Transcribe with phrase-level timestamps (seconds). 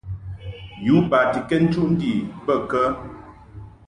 [0.85, 2.11] Yu batikɛd nchuʼ ndi
[2.45, 2.81] bə kə?